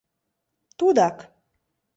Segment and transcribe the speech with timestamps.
[0.77, 1.17] «Тудак!